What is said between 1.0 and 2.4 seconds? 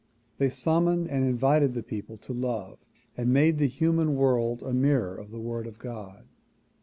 and invited the people to